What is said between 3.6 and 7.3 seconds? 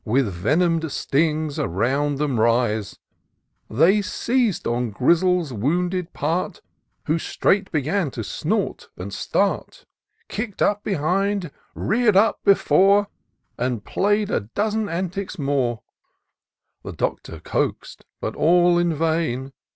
They seiz'd on Grizzle's wounded part, Who